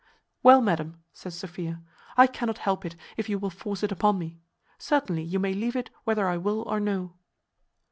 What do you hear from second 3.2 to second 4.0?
you will force it